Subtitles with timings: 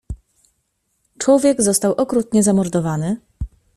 [1.17, 3.17] "Człowiek został okrutnie zamordowany."